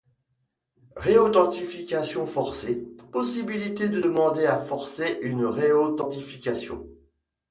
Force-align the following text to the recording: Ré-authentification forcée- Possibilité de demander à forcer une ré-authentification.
Ré-authentification 0.95 2.25
forcée- 2.25 2.87
Possibilité 3.11 3.87
de 3.87 4.01
demander 4.01 4.47
à 4.47 4.57
forcer 4.57 5.19
une 5.21 5.45
ré-authentification. 5.45 6.87